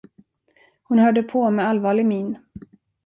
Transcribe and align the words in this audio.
Hon 0.83 0.99
hörde 0.99 1.23
på 1.23 1.51
med 1.51 1.65
allvarlig 1.67 2.05
min. 2.05 2.37